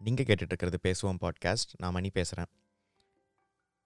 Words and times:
நீங்கள் 0.00 0.26
கேட்டுட்ருக்கிறது 0.28 0.78
பேசுவோம் 0.86 1.18
பாட்காஸ்ட் 1.22 1.72
நான் 1.76 1.94
மணி 1.96 2.10
பேசுகிறேன் 2.10 2.50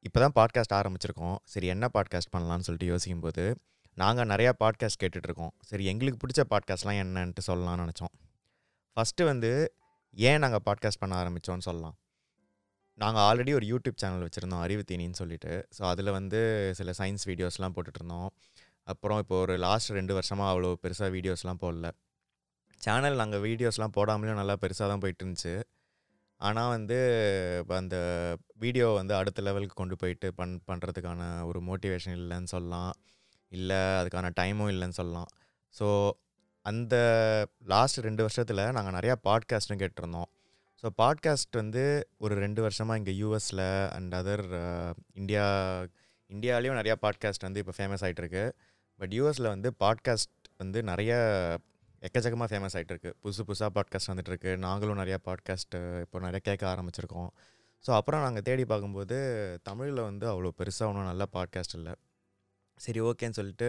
இப்போ 0.04 0.18
தான் 0.20 0.34
பாட்காஸ்ட் 0.38 0.74
ஆரம்பிச்சிருக்கோம். 0.78 1.36
சரி 1.44 1.66
என்ன 1.66 1.88
பாட்காஸ்ட் 1.96 2.32
பண்ணலான்னு 2.34 2.66
சொல்லிட்டு 2.66 2.86
யோசிக்கும்போது 2.86 3.44
நாங்கள் 3.96 4.28
நிறையா 4.32 4.52
பாட்காஸ்ட் 4.62 5.00
கேட்டுட்ருக்கோம். 5.02 5.52
சரி 5.68 5.84
எங்களுக்கு 5.84 6.20
பிடிச்ச 6.22 6.42
பாட்காஸ்ட்லாம் 6.52 6.98
என்னன்ட்டு 7.02 7.42
சொல்லலாம்னு 7.46 7.84
நினச்சோம். 7.84 8.12
ஃபஸ்ட்டு 8.96 9.24
வந்து 9.24 9.50
ஏன் 10.16 10.42
நாங்கள் 10.44 10.64
பாட்காஸ்ட் 10.66 11.02
பண்ண 11.02 11.14
ஆரம்பித்தோன்னு 11.22 11.66
சொல்லலாம். 11.68 11.96
நாங்கள் 12.98 13.22
ஆல்ரெடி 13.22 13.52
ஒரு 13.58 13.66
யூடியூப் 13.72 14.00
சேனல் 14.02 14.24
வச்சுருந்தோம் 14.26 14.62
அறிவு 14.64 14.82
தீனின்னு 14.90 15.18
சொல்லிட்டு. 15.20 15.52
ஸோ 15.76 15.82
அதில் 15.82 16.10
வந்து 16.10 16.40
சில 16.78 16.90
சயின்ஸ் 16.98 17.24
வீடியோஸ்லாம் 17.30 17.74
போட்டுட்ருந்தோம். 17.76 18.30
அப்புறம் 18.88 19.18
இப்போ 19.18 19.36
ஒரு 19.44 19.54
லாஸ்ட் 19.66 19.90
ரெண்டு 19.90 20.14
வருஷமாக 20.14 20.50
அவ்வளோ 20.52 20.72
பெருசாக 20.84 21.10
வீடியோஸ்லாம் 21.16 21.60
போடல. 21.64 21.88
சேனல் 22.80 23.20
நாங்கள் 23.20 23.42
வீடியோஸ்லாம் 23.48 23.94
போடாமலேயும் 23.96 24.40
நல்லா 24.42 24.56
பெருசாக 24.62 24.88
தான் 24.92 25.02
போயிட்டு 25.04 25.24
இருந்துச்சு 25.24 25.54
ஆனால் 26.42 26.72
வந்து 26.76 26.98
இப்போ 27.60 27.74
அந்த 27.76 27.96
வீடியோ 28.56 28.86
வந்து 29.00 29.14
அடுத்த 29.14 29.42
லெவலுக்கு 29.42 29.74
கொண்டு 29.74 29.96
போயிட்டு 29.96 30.28
பண் 30.34 30.54
பண்ணுறதுக்கான 30.70 31.22
ஒரு 31.48 31.60
மோட்டிவேஷன் 31.60 32.16
இல்லைன்னு 32.20 32.52
சொல்லலாம். 32.54 32.92
இல்லை 33.52 33.80
அதுக்கான 34.00 34.30
டைமும் 34.40 34.70
இல்லைன்னு 34.74 34.98
சொல்லலாம். 35.00 35.30
ஸோ 35.74 35.86
அந்த 36.66 36.94
லாஸ்ட் 37.64 37.98
ரெண்டு 37.98 38.22
வருஷத்தில் 38.22 38.62
நாங்கள் 38.76 38.96
நிறையா 38.98 39.14
பாட்காஸ்ட்டும் 39.28 39.82
கேட்டிருந்தோம். 39.82 40.30
ஸோ 40.82 40.88
பாட்காஸ்ட் 41.02 41.56
வந்து 41.56 41.82
ஒரு 42.18 42.34
ரெண்டு 42.34 42.60
வருஷமாக 42.62 42.98
இங்கே 43.00 43.14
யூஎஸில் 43.22 43.66
அண்ட் 43.96 44.14
அதர் 44.14 44.44
இந்தியா 45.14 45.44
இந்தியாலேயும் 46.30 46.78
நிறையா 46.80 46.96
பாட்காஸ்ட் 47.04 47.46
வந்து 47.48 47.60
இப்போ 47.60 47.74
ஃபேமஸ் 47.78 48.04
ஆகிட்டுருக்கு 48.06 48.44
பட் 49.00 49.12
யூஎஸில் 49.12 49.52
வந்து 49.54 49.68
பாட்காஸ்ட் 49.84 50.48
வந்து 50.56 50.78
நிறைய 50.82 51.12
எக்கச்சக்கமாக 52.06 52.48
ஃபேமஸ் 52.50 52.74
ஆகிட்டு 52.76 52.94
இருக்கு. 52.94 53.10
புதுசு 53.22 53.42
புதுசாக 53.48 53.70
பாட்காஸ்ட் 53.76 54.10
வந்துட்டுருக்கு. 54.12 54.50
நாங்களும் 54.66 55.00
நிறையா 55.02 55.18
பாட்காஸ்ட்டு 55.28 55.80
இப்போ 56.04 56.20
நிறைய 56.26 56.40
கேட்க 56.48 56.64
ஆரம்பிச்சிருக்கோம். 56.72 57.30
ஸோ 57.84 57.90
அப்புறம் 57.98 58.22
நாங்கள் 58.24 58.44
தேடி 58.48 58.64
பார்க்கும்போது 58.72 59.16
தமிழில் 59.68 60.00
வந்து 60.08 60.26
அவ்வளோ 60.32 60.50
பெருசாக 60.60 60.90
ஒன்றும் 60.90 61.08
நல்ல 61.10 61.24
பாட்காஸ்ட் 61.36 61.76
இல்லை. 61.78 61.94
சரி 62.80 63.00
ஓகேன்னு 63.08 63.38
சொல்லிட்டு 63.38 63.68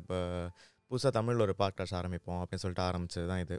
இப்போ 0.00 0.18
புதுசாக 0.90 1.12
தமிழில் 1.18 1.44
ஒரு 1.46 1.54
பாட்காஸ்ட் 1.62 1.98
ஆரம்பிப்போம் 2.00 2.40
அப்படின்னு 2.42 2.64
சொல்லிட்டு 2.64 2.86
ஆரம்பிச்சது 2.88 3.26
தான் 3.32 3.42
இது. 3.44 3.56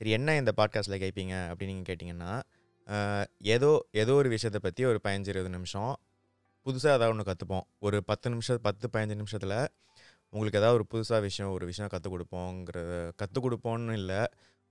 சரி 0.00 0.10
என்ன 0.18 0.36
இந்த 0.40 0.52
பாட்காஸ்ட்டில் 0.58 1.02
கேட்பீங்க 1.04 1.34
அப்படின்னு 1.50 1.72
நீங்கள் 1.72 1.90
கேட்டிங்கன்னா 1.90 2.32
ஏதோ 3.54 3.70
ஏதோ 4.02 4.12
ஒரு 4.20 4.28
விஷயத்தை 4.36 4.60
பற்றி 4.66 4.82
ஒரு 4.92 4.98
பதினஞ்சு 5.04 5.30
இருபது 5.32 5.50
நிமிஷம் 5.56 5.92
புதுசாக 6.66 6.96
ஏதாவது 6.96 7.12
ஒன்று 7.14 7.26
கற்றுப்போம் 7.28 7.64
ஒரு 7.86 7.98
பத்து 8.08 8.30
நிமிஷம் 8.32 8.64
பத்து 8.66 8.86
பதினஞ்சு 8.94 9.16
நிமிஷத்தில் 9.20 9.54
உங்களுக்கு 10.34 10.60
ஏதாவது 10.60 10.78
ஒரு 10.78 10.86
புதுசாக 10.92 11.20
விஷயம் 11.28 11.50
ஒரு 11.56 11.64
விஷயம் 11.70 11.90
கற்றுக் 11.94 12.14
கொடுப்போங்கிறத 12.14 12.92
கற்றுக் 13.20 13.44
கொடுப்போன்னு 13.46 13.96
இல்லை 14.00 14.20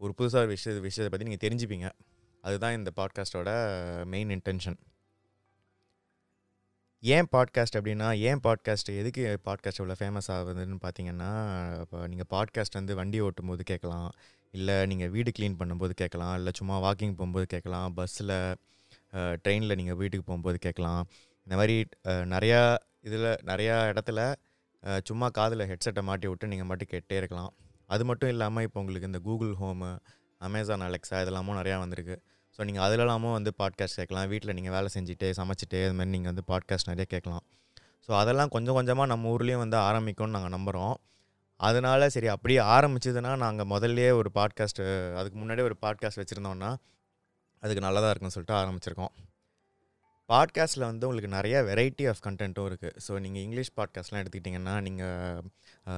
ஒரு 0.02 0.14
புதுசாக 0.20 0.46
ஒரு 0.46 0.52
விஷய 0.56 0.80
விஷயத்தை 0.88 1.10
பற்றி 1.14 1.28
நீங்கள் 1.28 1.44
தெரிஞ்சுப்பீங்க. 1.44 1.90
அதுதான் 2.44 2.78
இந்த 2.78 2.92
பாட்காஸ்ட்டோட 3.00 3.52
மெயின் 4.14 4.32
இன்டென்ஷன் 4.38 4.78
ஏன் 7.04 7.28
பாட்காஸ்ட் 7.34 7.78
அப்படின்னா 7.78 8.08
ஏன் 8.30 8.42
பாட்காஸ்ட் 8.46 8.90
எதுக்கு 9.02 9.24
பாட்காஸ்ட் 9.48 9.80
இவ்வளோ 9.82 9.96
ஃபேமஸ் 10.02 10.30
ஆகுதுன்னு 10.36 10.78
பார்த்தீங்கன்னா 10.84 11.30
இப்போ 11.84 12.00
நீங்கள் 12.12 12.30
பாட்காஸ்ட் 12.34 12.78
வந்து 12.80 12.96
வண்டி 13.00 13.20
ஓட்டும் 13.28 13.50
போது 13.52 13.64
கேட்கலாம். 13.72 14.12
இல்லை 14.54 14.76
நீங்கள் 14.92 15.12
வீடு 15.16 15.32
க்ளீன் 15.38 15.58
பண்ணும்போது 15.62 15.94
கேட்கலாம். 16.02 16.36
இல்லை 16.40 16.52
சும்மா 16.60 16.76
வாக்கிங் 16.86 17.16
போகும்போது 17.20 17.48
கேட்கலாம். 17.54 17.88
பஸ்ஸில் 18.00 18.38
ட்ரெயினில் 19.44 19.80
நீங்கள் 19.80 20.00
வீட்டுக்கு 20.02 20.26
போகும்போது 20.30 20.60
கேட்கலாம். 20.66 21.04
இந்த 21.48 21.56
மாதிரி 21.60 21.78
நிறையா 22.34 22.62
இதில் 23.08 23.30
நிறையா 23.52 23.76
இடத்துல 23.92 24.22
சும்மா 25.10 25.28
காதில் 25.38 25.64
ஹெட்செட்டை 25.72 26.02
மாட்டி 26.10 26.28
விட்டு 26.32 26.52
நீங்கள் 26.52 26.70
மட்டும் 26.70 26.92
கேட்டே 26.94 27.16
இருக்கலாம். 27.22 27.52
அது 27.94 28.04
மட்டும் 28.10 28.32
இல்லாமல் 28.34 28.66
இப்போ 28.68 28.80
உங்களுக்கு 28.82 29.10
இந்த 29.12 29.20
கூகுள் 29.28 29.54
ஹோமு 29.62 29.90
அமேசான் 30.42 30.86
அலெக்ஸா 30.88 31.18
இதெல்லாமும் 31.24 31.58
நிறையா 31.60 31.78
வந்திருக்கு. 31.84 32.16
ஸோ 32.56 32.62
நீங்கள் 32.68 32.84
அதிலலாமும் 32.86 33.36
வந்து 33.38 33.52
பாட்காஸ்ட் 33.62 34.00
கேட்கலாம். 34.00 34.28
வீட்டில் 34.34 34.56
நீங்கள் 34.58 34.76
வேலை 34.76 34.90
செஞ்சுட்டே 34.96 35.30
சமைச்சிட்டு 35.40 35.80
அது 35.88 35.96
மாதிரி 35.98 36.14
நீங்கள் 36.16 36.32
வந்து 36.34 36.46
பாட்காஸ்ட் 36.52 36.90
நிறைய 36.92 37.08
கேட்கலாம். 37.14 37.44
ஸோ 38.06 38.12
அதெல்லாம் 38.22 38.52
கொஞ்சம் 38.56 38.78
கொஞ்சமாக 38.80 39.08
நம்ம 39.14 39.30
ஊர்லேயும் 39.36 39.64
வந்து 39.66 39.78
ஆரம்பிக்கும்னு 39.88 40.36
நாங்கள் 40.38 40.56
நம்புகிறோம் 40.58 40.96
அதனால 41.60 42.08
சரி 42.16 42.30
அப்படியே 42.36 42.62
ஆரம்பிச்சதுன்னா 42.76 43.32
நாங்கள் 43.46 43.70
முதல்லையே 43.74 44.12
ஒரு 44.20 44.30
பாட்காஸ்ட்டு 44.38 44.86
அதுக்கு 45.20 45.38
முன்னாடியே 45.42 45.66
ஒரு 45.70 45.78
பாட்காஸ்ட் 45.84 46.22
வச்சுருந்தோன்னா 46.22 46.72
அதுக்கு 47.64 47.84
நல்லதாக 47.86 48.12
இருக்கும்னு 48.12 48.36
சொல்லிட்டு 48.38 48.58
ஆரம்பிச்சிருக்கோம். 48.62 49.14
பாட்காஸ்ட்டில் 50.32 50.86
வந்து 50.86 51.08
உங்களுக்கு 51.08 51.30
நிறைய 51.36 51.56
வெரைட்டி 51.62 52.04
ஆஃப் 52.10 52.22
கண்டென்ட்டும் 52.26 52.68
இருக்குது 52.70 52.98
ஸோ 53.08 53.20
நீங்கள் 53.20 53.42
இங்கிலீஷ் 53.42 53.72
பாட்காஸ்ட்லாம் 53.78 54.22
எடுத்துக்கிட்டிங்கன்னா 54.22 54.76
நீங்கள் 54.82 55.42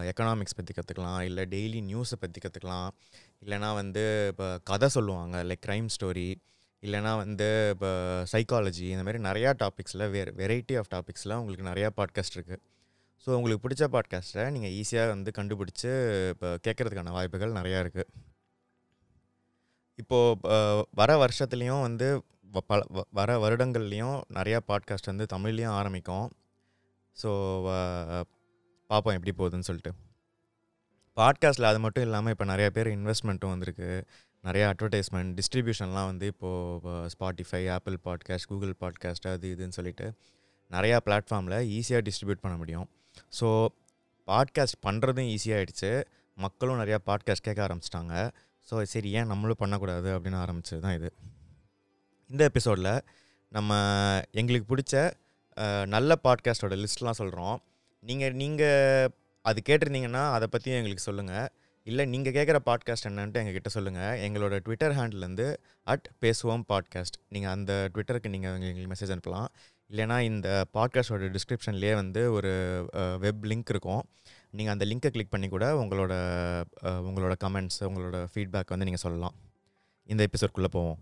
எக்கனாமிக்ஸ் 0.09 0.55
பற்றி 0.55 0.73
கற்றுக்கலாம் 0.73 1.21
இல்லை 1.21 1.43
டெய்லி 1.45 1.81
நியூஸை 1.81 2.17
பற்றி 2.19 2.41
கற்றுக்கலாம் 2.45 2.89
இல்லைனா 3.41 3.69
வந்து 3.73 4.03
இப்போ 4.29 4.47
கதை 4.63 4.89
சொல்லுவாங்க 4.89 5.43
லைக் 5.43 5.63
க்ரைம் 5.65 5.89
ஸ்டோரி 5.95 6.29
இல்லைனா 6.83 7.11
வந்து 7.17 7.69
இப்போ 7.71 7.91
சைக்காலஜி 8.31 8.87
இந்த 8.89 9.03
மாதிரி 9.03 9.21
நிறையா 9.23 9.51
டாபிக்ஸில் 9.59 10.09
வேர் 10.09 10.31
வெரைட்டி 10.35 10.77
ஆஃப் 10.79 10.91
டாபிக்ஸில் 10.95 11.37
உங்களுக்கு 11.37 11.69
நிறையா 11.71 11.91
பாட்காஸ்ட் 11.97 12.37
இருக்குது 12.37 12.61
ஸோ 13.27 13.31
உங்களுக்கு 13.31 13.63
பிடிச்ச 13.67 13.85
பாட்காஸ்ட்டை 13.91 14.45
நீங்கள் 14.49 14.71
ஈஸியாக 14.71 15.07
வந்து 15.07 15.31
கண்டுபிடிச்சி 15.37 15.91
இப்போ 16.29 16.49
கேட்குறதுக்கான 16.67 17.11
வாய்ப்புகள் 17.11 17.51
நிறையா 17.51 17.79
இருக்குது 17.83 18.09
இப்போது 19.99 20.85
வர 20.95 21.11
வருஷத்துலேயும் 21.17 21.81
வந்து 21.81 22.07
பல 22.69 22.79
வ- 22.95 23.05
வர 23.11 23.35
வருடங்கள்லேயும் 23.43 24.17
நிறையா 24.33 24.59
பாட்காஸ்ட் 24.67 25.09
வந்து 25.11 25.25
தமிழ்லேயும் 25.33 25.75
ஆரம்பிக்கும். 25.79 26.27
ஸோ 27.17 27.29
பார்ப்போம் 28.89 29.15
எப்படி 29.17 29.33
போகுதுன்னு 29.39 29.67
சொல்லிட்டு. 29.69 29.91
பாட்காஸ்ட்டில் 31.17 31.69
அது 31.69 31.79
மட்டும் 31.79 32.03
இல்லாமல் 32.03 32.31
இப்போ 32.31 32.45
நிறையா 32.45 32.69
பேர் 32.69 32.89
இன்வெஸ்ட்மெண்ட்டும் 32.97 33.53
வந்திருக்கு. 33.53 33.89
நிறையா 34.43 34.65
அட்வர்டைஸ்மெண்ட் 34.73 35.31
டிஸ்ட்ரிபியூஷன்லாம் 35.37 36.09
வந்து 36.11 36.25
இப்போது 36.25 37.09
Spotify 37.13 37.61
Apple 37.69 37.97
podcast 38.05 38.47
Google 38.47 38.73
podcast 38.81 39.27
அது 39.33 39.55
இதுன்னு 39.55 39.77
சொல்லிட்டு 39.77 40.07
நிறையா 40.71 40.97
பிளாட்ஃபார்மில் 41.05 41.57
ஈஸியாக 41.77 42.01
டிஸ்ட்ரிபியூட் 42.07 42.43
பண்ண 42.45 42.57
முடியும். 42.57 42.87
ஸோ 43.39 43.47
பாட்காஸ்ட் 44.27 44.79
பண்ணுறதும் 44.87 45.29
ஈஸியாகிடுச்சு 45.35 45.91
மக்களும் 46.37 46.79
நிறையா 46.81 46.99
பாட்காஸ்ட் 47.05 47.47
கேட்க 47.47 47.67
ஆரம்பிச்சிட்டாங்க. 47.67 48.13
ஸோ 48.67 48.83
சரி 48.83 49.09
ஏன் 49.11 49.27
நம்மளும் 49.27 49.59
பண்ணக்கூடாது 49.59 50.19
அப்படின்னு 50.19 50.39
ஆரம்பிச்சது 50.45 50.79
தான் 50.79 50.93
இது. 50.93 51.11
இந்த 52.33 52.45
எபிசோடில் 52.49 52.93
நம்ம 53.51 53.71
எங்களுக்கு 54.31 54.67
பிடிச்ச 54.69 54.93
நல்ல 55.85 56.15
பாட்காஸ்ட்டோட 56.23 56.75
லிஸ்ட்லாம் 56.83 57.19
சொல்கிறோம் 57.19 57.57
நீங்கள் 58.03 58.33
நீங்கள் 58.33 59.11
அது 59.45 59.59
கேட்டிருந்தீங்கன்னா 59.69 60.23
அதை 60.35 60.47
பற்றியும் 60.47 60.79
எங்களுக்கு 60.79 61.05
சொல்லுங்கள் 61.09 61.47
இல்லை 61.87 62.05
நீங்கள் 62.05 62.35
கேட்குற 62.37 62.59
பாட்காஸ்ட் 62.69 63.07
என்னன்ட்டு 63.09 63.41
எங்ககிட்ட 63.41 63.71
சொல்லுங்கள் 63.75 64.17
எங்களோட 64.25 64.57
ட்விட்டர் 64.61 64.95
ஹேண்ட்லேருந்து 64.99 65.47
அட் 65.87 66.09
பேசுவோம் 66.21 66.65
பாட்காஸ்ட் 66.71 67.19
நீங்கள் 67.29 67.51
அந்த 67.51 67.71
ட்விட்டருக்கு 67.93 68.33
நீங்கள் 68.35 68.67
எங்களுக்கு 68.71 68.91
மெசேஜ் 68.93 69.13
அனுப்பலாம். 69.15 69.47
இல்லைனா 69.89 70.17
இந்த 70.31 70.65
பாட்காஸ்டோட 70.73 71.31
டிஸ்கிரிப்ஷன்லேயே 71.37 71.93
வந்து 72.01 72.23
ஒரு 72.31 72.53
வெப் 73.19 73.47
லிங்க் 73.51 73.71
இருக்கும். 73.75 74.03
நீங்கள் 74.51 74.75
அந்த 74.75 74.85
லிங்க்கை 74.85 75.11
கிளிக் 75.11 75.33
பண்ணி 75.35 75.49
கூட 75.55 75.67
உங்களோட 75.83 76.13
உங்களோட 77.07 77.35
கமெண்ட்ஸ் 77.45 77.81
உங்களோட 77.89 78.27
ஃபீட்பேக் 78.33 78.75
வந்து 78.75 78.89
நீங்கள் 78.89 79.05
சொல்லலாம். 79.07 79.37
இந்த 80.09 80.27
எபிசோட்குள்ளே 80.29 80.71
போவோம். 80.77 80.99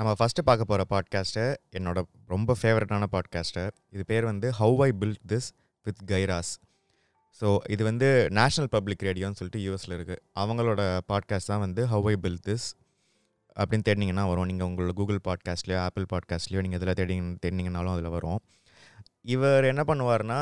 நம்ம 0.00 0.12
ஃபஸ்ட்டு 0.18 0.42
பார்க்க 0.44 0.64
போகிற 0.64 0.82
பாட்காஸ்ட்டு 0.90 1.42
என்னோட 1.78 1.98
ரொம்ப 2.26 2.54
ஃபேவரட்டான 2.60 3.06
பாட்காஸ்ட்டு 3.12 3.62
இது 3.90 4.04
பேர் 4.04 4.24
வந்து 4.24 4.50
how 4.50 4.82
I 4.82 4.90
built 4.90 5.24
this 5.28 5.48
with 5.86 6.00
Guy Raz 6.12 6.52
so 7.40 7.48
இது 7.68 7.84
வந்து 7.84 8.08
நேஷ்னல் 8.30 8.70
பப்ளிக் 8.70 9.02
ரேடியோன்னு 9.02 9.38
சொல்லிட்டு 9.40 9.62
யூஎஸில் 9.66 9.94
இருக்குது 9.98 10.22
அவங்களோட 10.36 10.80
பாட்காஸ்ட் 11.12 11.46
தான் 11.46 11.58
வந்து 11.58 11.84
ஹவ் 11.86 12.08
ஐ 12.08 12.14
பில்ட் 12.22 12.44
திஸ் 12.48 12.66
அப்படின்னு 13.56 13.86
தேடினீங்கன்னா 13.88 14.24
வரும். 14.28 14.46
நீங்கள் 14.46 14.68
உங்களோட 14.68 14.92
கூகுள் 14.92 15.20
பாட்காஸ்ட்லையோ 15.28 15.78
ஆப்பிள் 15.78 16.06
பாட்காஸ்ட்லேயோ 16.12 16.60
நீங்கள் 16.60 16.80
இதில் 16.80 16.94
தேடி 16.94 17.18
தேடினீங்கனாலும் 17.44 17.92
அதில் 17.92 18.08
வரும். 18.08 18.40
இவர் 19.34 19.64
என்ன 19.64 19.84
பண்ணுவார்னா 19.86 20.40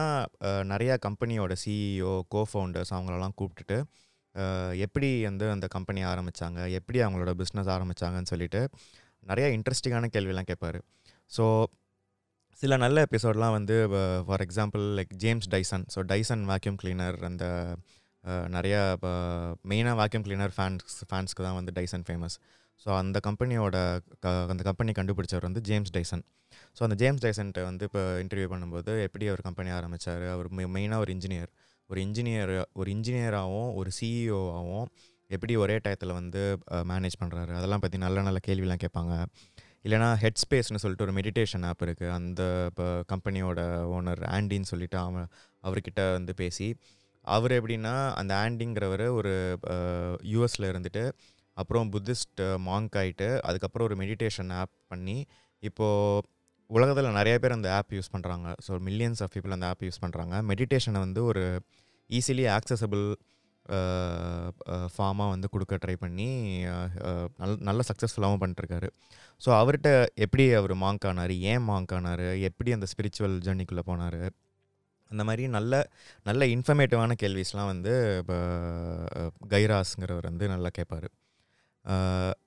நிறையா 0.72 0.96
கம்பெனியோட 1.06 1.54
சிஇஓ 1.64 2.20
கோ 2.28 2.42
ஃபவுண்டர்ஸ் 2.52 2.94
அவங்களெல்லாம் 2.96 3.36
கூப்பிட்டுட்டு 3.40 3.78
எப்படி 4.74 5.24
வந்து 5.24 5.50
அந்த 5.50 5.66
கம்பெனி 5.66 6.04
ஆரம்பித்தாங்க 6.04 6.70
எப்படி 6.70 6.98
அவங்களோட 7.02 7.32
பிஸ்னஸ் 7.40 7.70
ஆரம்பித்தாங்கன்னு 7.76 8.30
சொல்லிட்டு 8.32 8.60
நிறையா 9.26 9.48
இன்ட்ரெஸ்டிங்கான 9.56 10.08
கேள்விலாம் 10.14 10.48
கேட்பார். 10.50 10.78
ஸோ 11.30 11.44
சில 12.60 12.76
நல்ல 12.76 12.98
எபிசோட்லாம் 13.06 13.54
வந்து 13.58 13.74
for 14.26 14.42
example 14.46 14.84
like 14.98 15.12
James 15.16 15.48
Dyson 15.50 15.84
so 15.94 16.00
Dyson 16.12 16.42
vacuum 16.52 16.78
cleaner 16.82 17.18
அந்த 17.28 17.44
நிறையா 18.24 18.46
நிறையா 18.56 18.80
மெயினாக 19.70 19.96
வேக்யூம் 20.00 20.24
கிளீனர் 20.26 20.54
ஃபேன்ஸ் 20.56 20.96
ஃபேன்ஸ்க்கு 21.10 21.44
தான் 21.46 21.58
வந்து 21.58 21.72
டைசன் 21.72 22.04
ஃபேமஸ் 22.08 22.36
ஸோ 22.86 22.88
அந்த 22.96 23.18
கம்பெனியோட 23.26 23.76
க 24.24 24.32
அந்த 24.52 24.62
கம்பெனி 24.62 24.92
கண்டுபிடிச்சவர் 24.92 25.46
வந்து 25.48 25.60
ஜேம்ஸ் 25.60 25.92
டைசன் 25.96 26.24
ஸோ 26.76 26.82
அந்த 26.86 26.94
ஜேம்ஸ் 26.94 27.22
டைசன்ட்ட 27.24 27.62
வந்து 27.64 27.84
இப்போ 27.84 28.02
இன்டர்வியூ 28.24 28.48
பண்ணும்போது 28.52 28.92
எப்படி 29.06 29.26
அவர் 29.28 29.42
கம்பெனி 29.42 29.70
ஆரம்பித்தார் 29.70 30.24
அவர் 30.34 30.48
மெயினாக 30.76 31.04
ஒரு 31.04 31.12
இன்ஜினியர் 31.16 31.50
ஒரு 31.90 32.00
இன்ஜினியர் 32.06 32.52
ஒரு 32.72 32.88
இன்ஜினியராகவும் 32.96 33.70
ஒரு 33.74 33.90
சிஇஓவாகவும் 34.00 34.88
எப்படி 35.30 35.54
ஒரே 35.56 35.76
டயத்தில் 35.84 36.18
வந்து 36.18 36.42
மேனேஜ் 36.90 37.16
பண்ணுறாரு 37.22 37.52
அதெல்லாம் 37.58 37.82
பற்றி 37.82 37.98
நல்ல 37.98 38.22
நல்ல 38.22 38.38
கேள்விலாம் 38.46 38.82
கேட்பாங்க. 38.84 39.14
இல்லைனா 39.84 40.08
ஹெட் 40.22 40.40
ஸ்பேஸ்னு 40.42 40.80
சொல்லிட்டு 40.82 41.06
ஒரு 41.06 41.14
மெடிடேஷன் 41.18 41.64
ஆப் 41.66 41.82
இருக்குது 41.86 42.12
அந்த 42.14 42.40
இப்போ 42.70 42.86
கம்பெனியோட 43.12 43.60
ஓனர் 43.96 44.22
ஆண்டின்னு 44.30 44.70
சொல்லிட்டு 44.70 44.98
அவன் 45.02 45.28
அவர்கிட்ட 45.64 46.02
வந்து 46.12 46.32
பேசி 46.34 46.68
அவர் 47.26 47.52
எப்படின்னா 47.58 47.92
அந்த 48.20 48.32
ஆண்டிங்கிறவர் 48.44 49.06
ஒரு 49.18 49.32
யூஎஸில் 50.32 50.70
இருந்துட்டு 50.72 51.04
அப்புறம் 51.56 51.86
புத்திஸ்ட் 51.94 52.42
மாங்க் 52.66 52.96
ஆகிட்டு 53.00 53.28
அதுக்கப்புறம் 53.44 53.86
ஒரு 53.88 53.96
மெடிடேஷன் 53.96 54.52
ஆப் 54.60 54.74
பண்ணி 54.88 55.18
இப்போது 55.62 56.26
உலகத்தில் 56.70 57.16
நிறைய 57.18 57.36
பேர் 57.38 57.56
அந்த 57.56 57.68
ஆப் 57.76 57.94
யூஸ் 57.96 58.12
பண்ணுறாங்க 58.14 58.48
ஸோ 58.66 58.72
மில்லியன்ஸ் 58.86 59.20
ஆஃப் 59.22 59.32
பீப்புள் 59.34 59.56
அந்த 59.56 59.66
ஆப் 59.66 59.84
யூஸ் 59.84 60.02
பண்ணுறாங்க 60.02 60.34
மெடிடேஷனை 60.50 61.00
வந்து 61.06 61.20
ஒரு 61.24 61.42
ஈஸிலி 62.10 62.44
ஆக்சசபிள் 62.56 63.04
ஃபார்மாக 64.96 65.32
வந்து 65.34 65.48
கொடுக்க 65.54 65.78
ட்ரை 65.84 65.96
பண்ணி 66.04 66.28
நல் 67.42 67.56
நல்ல 67.68 67.80
சக்ஸஸ்ஃபுல்லாகவும் 67.90 68.42
பண்ணிட்டுருக்காரு 68.42 68.88
ஸோ 69.40 69.50
அவர்கிட்ட 69.60 69.90
எப்படி 70.24 70.44
அவர் 70.60 70.74
மாங்க் 70.84 71.06
ஆனார்? 71.10 71.34
ஏன் 71.52 71.64
மாங்க் 71.70 71.94
ஆனார்? 71.98 72.26
எப்படி 72.48 72.70
அந்த 72.76 72.86
ஸ்பிரிச்சுவல் 72.92 73.36
ஜேர்னிக்குள்ளே 73.46 73.84
போனார்? 73.90 74.20
அந்த 75.10 75.22
மாதிரி 75.28 75.44
நல்ல 75.56 75.74
நல்ல 76.28 76.42
இன்ஃபர்மேட்டிவான 76.54 77.14
கேள்விஸ்லாம் 77.22 77.70
வந்து 77.74 77.92
இப்போ 78.22 78.36
கைராஸ்ங்கிறவர் 79.54 80.28
வந்து 80.30 80.46
நல்லா 80.54 80.70
கேட்பார் 80.78 81.08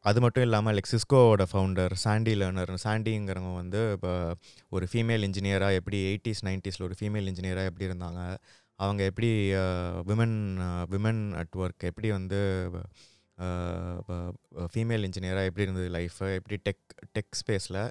அது 0.09 0.19
மட்டும் 0.23 0.45
இல்லாமல் 0.47 0.75
லைக் 0.77 0.91
சிஸ்கோவோட 0.93 1.43
ஃபவுண்டர் 1.51 1.93
சாண்டி 2.03 2.33
லேர்னர் 2.41 2.73
சாண்டிங்கிறவங்க 2.83 3.53
வந்து 3.61 3.79
இப்போ 3.95 4.11
ஒரு 4.75 4.85
ஃபீமேல் 4.91 5.25
இன்ஜினியராக 5.27 5.79
எப்படி 5.79 5.99
எயிட்டிஸ் 6.09 6.43
நைன்ட்டீஸில் 6.47 6.85
ஒரு 6.89 6.97
ஃபீமேல் 6.99 7.29
இன்ஜினியராக 7.31 7.69
எப்படி 7.71 7.87
இருந்தாங்க? 7.89 8.21
அவங்க 8.83 9.01
எப்படி 9.11 9.29
விமன் 10.09 10.37
விமன் 10.93 11.23
அட் 11.41 11.57
ஒர்க் 11.63 11.83
எப்படி 11.89 12.09
வந்து 12.17 12.39
ஃபீமேல் 14.73 15.05
இன்ஜினியராக 15.07 15.49
எப்படி 15.49 15.65
இருந்தது 15.67 15.87
லைஃபு 15.97 16.27
எப்படி 16.39 16.57
டெக் 16.67 16.83
டெக் 17.17 17.37
ஸ்பேஸில் 17.41 17.81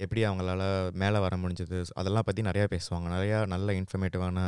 எப்படி 0.00 0.22
அவங்களால 0.28 0.62
மேலே 1.02 1.18
வர 1.24 1.34
முடிஞ்சது? 1.42 1.78
அதெல்லாம் 2.00 2.26
பற்றி 2.28 2.42
நிறையா 2.48 2.66
பேசுவாங்க. 2.74 3.06
நிறையா 3.16 3.38
நல்ல 3.54 3.68
இன்ஃபர்மேட்டிவான 3.80 4.38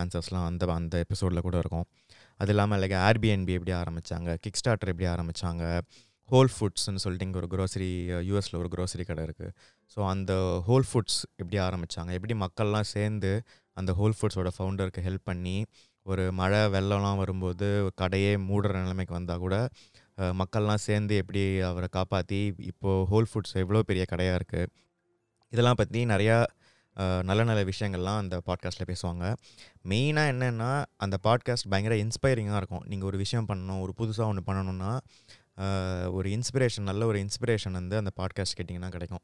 ஆன்சர்ஸ்லாம் 0.00 0.46
அந்த 0.50 0.66
அந்த 0.80 0.96
எபிசோடில் 1.04 1.46
கூட 1.48 1.56
இருக்கும். 1.62 1.86
அது 2.40 2.52
இல்லாமல் 2.54 2.80
லைக் 2.82 2.94
ஏர்பிஎன்பி 3.08 3.54
எப்படி 3.58 3.72
ஆரம்பித்தாங்க 3.82 4.30
கிக் 4.44 4.60
ஸ்டார்டர் 4.60 4.92
எப்படி 4.92 5.08
ஆரம்பித்தாங்க 5.14 5.64
ஹோல் 6.30 6.50
ஃபுட்ஸ்ன்னு 6.54 7.02
சொல்லிட்டு 7.04 7.26
இங்கே 7.26 7.38
ஒரு 7.42 7.48
க்ரோசரி 7.54 7.88
யூஎஸில் 8.28 8.58
ஒரு 8.60 8.68
க்ரோசரி 8.74 9.04
கடை 9.08 9.22
இருக்குது 9.28 9.52
ஸோ 9.94 10.00
அந்த 10.12 10.32
ஹோல் 10.68 10.86
ஃபுட்ஸ் 10.90 11.20
எப்படி 11.42 11.58
ஆரம்பித்தாங்க 11.68 12.10
எப்படி 12.18 12.34
மக்கள்லாம் 12.44 12.88
சேர்ந்து 12.96 13.32
அந்த 13.80 13.92
ஹோல் 13.98 14.16
ஃபுட்ஸோட 14.18 14.50
ஃபவுண்டருக்கு 14.56 15.04
ஹெல்ப் 15.08 15.28
பண்ணி 15.30 15.56
ஒரு 16.06 16.24
மழை 16.32 16.60
வெள்ளம்லாம் 16.74 17.20
வரும்போது 17.22 17.66
கடையே 18.02 18.32
மூடுற 18.48 18.70
நிலைமைக்கு 18.84 19.14
வந்தால் 19.14 19.42
கூட 19.44 19.56
மக்கள்லாம் 20.40 20.84
சேர்ந்து 20.86 21.14
எப்படி 21.16 21.42
அவரை 21.70 21.88
காப்பாற்றி 21.90 22.40
இப்போது 22.70 23.06
ஹோல் 23.10 23.28
ஃபுட்ஸ் 23.30 23.54
எவ்வளோ 23.62 23.82
பெரிய 23.90 24.04
கடையாக 24.08 24.38
இருக்குது 24.40 24.70
இதெல்லாம் 25.52 25.80
பற்றி 25.80 26.00
நிறையா 26.04 26.38
நல்ல 27.28 27.42
நல்ல 27.44 27.60
விஷயங்கள்லாம் 27.64 28.20
அந்த 28.22 28.36
பாட்காஸ்ட்டில் 28.46 28.88
பேசுவாங்க. 28.90 29.24
மெயினாக 29.88 30.32
என்னென்னா 30.32 30.70
அந்த 30.96 31.16
பாட்காஸ்ட் 31.26 31.68
பயங்கர 31.72 31.94
இன்ஸ்பைரிங்காக 32.04 32.60
இருக்கும். 32.62 32.84
நீங்கள் 32.86 33.08
ஒரு 33.10 33.18
விஷயம் 33.18 33.48
பண்ணணும் 33.50 33.80
ஒரு 33.84 33.92
புதுசாக 34.00 34.30
ஒன்று 34.32 34.42
பண்ணணுன்னா 34.48 34.90
ஒரு 36.18 36.28
இன்ஸ்பிரேஷன் 36.36 36.88
நல்ல 36.90 37.06
ஒரு 37.06 37.18
இன்ஸ்பிரேஷன் 37.24 37.78
வந்து 37.80 37.96
அந்த 37.96 38.12
பாட்காஸ்ட் 38.20 38.56
கேட்டிங்கன்னா 38.58 38.90
கிடைக்கும். 38.90 39.22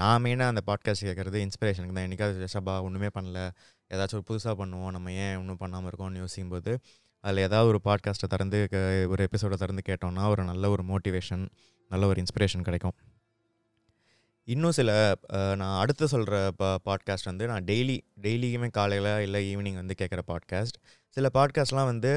நான் 0.00 0.22
மெயினாக 0.24 0.52
அந்த 0.52 0.62
பாட்காஸ்ட் 0.68 1.06
கேட்குறது 1.08 1.38
இன்ஸ்பிரேஷனுக்கு 1.46 1.94
தான். 1.96 2.06
என்றைக்காவது 2.06 2.46
ஷபா 2.54 2.74
ஒன்றுமே 2.86 3.08
பண்ணல. 3.16 3.40
ஏதாச்சும் 3.90 4.18
ஒரு 4.20 4.26
புதுசாக 4.30 4.54
பண்ணுவோம். 4.60 4.92
நம்ம 4.96 5.12
ஏன் 5.24 5.36
ஒன்றும் 5.40 5.60
பண்ணாமல் 5.62 5.88
இருக்கோம்னு 5.90 6.22
யோசிக்கும் 6.22 6.52
போது 6.54 6.72
அதில் 7.24 7.42
ஏதாவது 7.48 7.68
ஒரு 7.72 7.80
பாட்காஸ்ட்டை 7.84 8.28
திறந்து 8.32 8.58
ஒரு 9.12 9.20
எபிசோடை 9.28 9.56
திறந்து 9.62 9.82
கேட்டோம்னா 9.90 10.24
ஒரு 10.32 10.42
நல்ல 10.50 10.70
ஒரு 10.74 10.82
மோட்டிவேஷன் 10.90 11.44
நல்ல 11.90 12.04
ஒரு 12.06 12.18
இன்ஸ்பிரேஷன் 12.22 12.66
கிடைக்கும். 12.68 12.96
இன்னும் 14.48 14.74
சில 14.78 14.90
நான் 15.60 15.78
அடுத்து 15.82 16.04
சொல்கிற 16.14 16.36
பா 16.60 16.68
பாட்காஸ்ட் 16.88 17.30
வந்து 17.30 17.44
நான் 17.50 17.64
டெய்லி 17.64 17.96
டெய்லியுமே 18.24 18.68
காலையில் 18.78 19.10
இல்லை 19.26 19.40
ஈவினிங் 19.50 19.78
வந்து 19.82 19.94
கேட்குற 20.00 20.22
பாட்காஸ்ட் 20.30 20.76
சில 21.16 21.28
பாட்காஸ்ட்லாம் 21.38 21.90
வந்து 21.92 22.12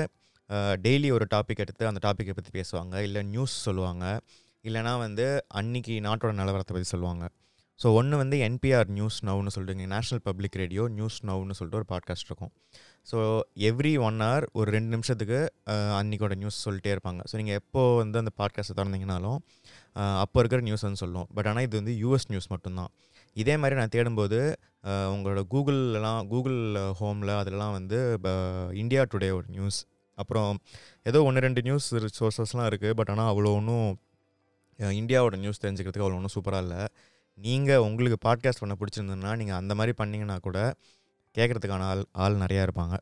டெய்லி 0.85 1.09
ஒரு 1.17 1.25
டாபிக் 1.35 1.63
எடுத்து 1.65 1.87
அந்த 1.89 2.01
டாப்பிக்கை 2.07 2.33
பற்றி 2.37 2.51
பேசுவாங்க. 2.59 2.95
இல்லை 3.07 3.21
நியூஸ் 3.33 3.55
சொல்லுவாங்க. 3.67 4.05
இல்லைனா 4.63 4.93
வந்து 5.05 5.27
அன்னைக்கு 5.59 5.95
நாட்டோட 6.07 6.33
நிலவரத்தை 6.41 6.73
பற்றி 6.75 6.89
சொல்லுவாங்க. 6.93 7.25
ஸோ 7.81 7.87
ஒன்று 7.97 8.15
வந்து 8.21 8.37
என்பிஆர் 8.45 8.87
நியூஸ் 8.97 9.17
நவுன்னு 9.27 9.51
சொல்லிட்டு 9.55 9.87
நேஷ்னல் 9.95 10.21
பப்ளிக் 10.27 10.55
ரேடியோ 10.61 10.83
நியூஸ் 10.97 11.17
நவுன்னு 11.29 11.55
சொல்லிட்டு 11.57 11.79
ஒரு 11.81 11.87
பாட்காஸ்ட் 11.91 12.29
இருக்கும். 12.29 12.51
ஸோ 13.09 13.17
எவ்ரி 13.69 13.91
ஒன் 14.07 14.17
ஹவர் 14.23 14.45
ஒரு 14.59 14.69
ரெண்டு 14.75 14.89
நிமிஷத்துக்கு 14.95 15.39
அன்றைக்கோட 15.99 16.35
நியூஸ் 16.41 16.57
சொல்லிட்டே 16.65 16.91
இருப்பாங்க. 16.95 17.21
ஸோ 17.29 17.35
நீங்கள் 17.41 17.57
எப்போ 17.61 17.81
வந்து 18.01 18.17
அந்த 18.21 18.31
பாட்காஸ்ட்டை 18.41 18.75
திறந்தீங்கனாலும் 18.79 19.37
அப்போ 20.23 20.37
இருக்கிற 20.41 20.61
நியூஸ் 20.67 20.85
வந்து 20.87 21.01
சொல்லும். 21.03 21.27
பட் 21.35 21.49
ஆனால் 21.51 21.65
இது 21.67 21.75
வந்து 21.81 21.93
யூஎஸ் 22.03 22.27
நியூஸ் 22.31 22.49
மட்டும்தான். 22.53 22.91
இதே 23.35 23.55
மாதிரி 23.61 23.75
நான் 23.81 23.93
தேடும்போது 23.97 24.39
உங்களோட 25.13 25.41
கூகுள்லாம் 25.53 26.21
கூகுள் 26.31 26.59
ஹோமில் 26.99 27.33
அதிலலாம் 27.41 27.75
வந்து 27.77 27.99
இந்தியா 28.83 29.03
டுடே 29.13 29.29
ஒரு 29.39 29.47
நியூஸ் 29.55 29.79
அப்புறம் 30.17 30.51
ஏதோ 31.09 31.19
ஒன்று 31.27 31.43
ரெண்டு 31.45 31.61
நியூஸ் 31.67 31.87
சோர்ஸஸ்லாம் 32.19 32.69
இருக்குது 32.71 32.95
பட் 32.99 33.11
ஆனால் 33.13 33.29
அவ்வளோ 33.33 33.51
ஒன்றும் 33.59 33.89
இந்தியாவோட 35.01 35.35
நியூஸ் 35.43 35.61
தெரிஞ்சுக்கிறதுக்கு 35.63 36.05
அவ்வளோ 36.05 36.19
ஒன்றும் 36.19 36.35
சூப்பராக 36.37 36.63
இல்லை. 36.65 36.81
நீங்கள் 37.37 37.77
உங்களுக்கு 37.77 38.17
பாட்காஸ்ட் 38.29 38.59
பண்ண 38.59 38.75
பிடிச்சிருந்ததுன்னா 38.79 39.35
நீங்கள் 39.35 39.55
அந்த 39.55 39.75
மாதிரி 39.75 39.93
பண்ணிங்கன்னா 40.03 40.39
கூட 40.39 40.73
கேட்குறதுக்கான 41.37 41.83
ஆள் 41.83 42.03
ஆள் 42.11 42.35
நிறையா 42.35 42.63
இருப்பாங்க. 42.67 42.95